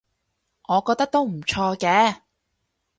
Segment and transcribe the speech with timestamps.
[0.67, 2.21] 我覺得都唔錯嘅